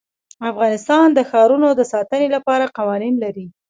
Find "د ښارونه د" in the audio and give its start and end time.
1.13-1.81